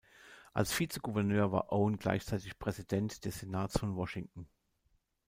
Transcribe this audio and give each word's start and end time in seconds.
Als 0.51 0.73
Vizegouverneur 0.73 1.51
war 1.51 1.71
Owen 1.71 1.99
gleichzeitig 1.99 2.57
Präsident 2.57 3.23
des 3.23 3.37
Senats 3.41 3.77
von 3.79 3.95
Washington. 3.95 4.47